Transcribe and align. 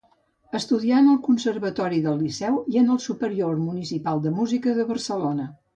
Estudià 0.59 1.01
en 1.05 1.09
el 1.11 1.19
Conservatori 1.27 2.01
del 2.07 2.17
Liceu 2.23 2.59
i 2.75 2.83
en 2.85 2.91
Superior 3.07 3.57
de 3.61 3.65
Municipal 3.71 4.27
de 4.27 4.37
Música 4.41 4.79
de 4.81 4.93
Barcelona. 4.95 5.53